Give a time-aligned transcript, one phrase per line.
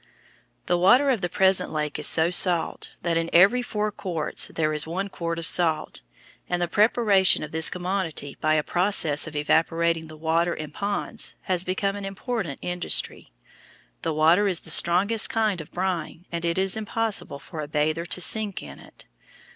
[0.65, 4.73] The water of the present lake is so salt that in every four quarts there
[4.73, 6.01] is one quart of salt,
[6.49, 11.35] and the preparation of this commodity by a process of evaporating the water in ponds
[11.41, 13.31] has become an important industry.
[14.01, 18.05] The water is the strongest kind of brine and it is impossible for a bather
[18.07, 19.05] to sink in it.